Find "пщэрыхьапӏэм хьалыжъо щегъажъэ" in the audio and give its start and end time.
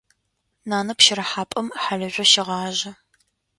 0.97-2.91